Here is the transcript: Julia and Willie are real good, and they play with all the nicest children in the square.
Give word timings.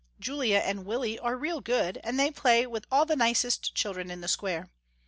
Julia 0.19 0.57
and 0.57 0.83
Willie 0.87 1.19
are 1.19 1.37
real 1.37 1.61
good, 1.61 1.99
and 2.03 2.19
they 2.19 2.31
play 2.31 2.65
with 2.65 2.87
all 2.89 3.05
the 3.05 3.15
nicest 3.15 3.75
children 3.75 4.09
in 4.09 4.21
the 4.21 4.27
square. 4.27 4.71